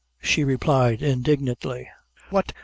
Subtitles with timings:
[0.19, 1.87] she replied indignantly;
[2.31, 2.53] "what!